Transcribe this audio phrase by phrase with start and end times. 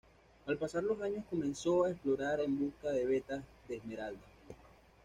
[0.47, 4.25] Al pasar los años comenzó a explorar en busca de vetas de esmeralda.